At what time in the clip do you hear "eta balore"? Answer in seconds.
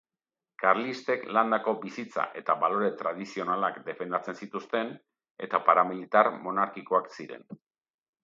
2.41-2.89